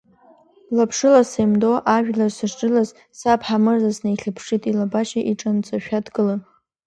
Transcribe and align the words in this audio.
Лаԥшыла 0.75 1.21
сеимдо 1.31 1.71
ажәлар 1.95 2.31
сышрылаз, 2.37 2.89
саб 3.19 3.41
Ҳамырза 3.47 3.91
снаихьыԥшит, 3.97 4.63
илабашьа 4.71 5.21
иҽанҵашәа 5.31 5.99
дгылан. 6.05 6.41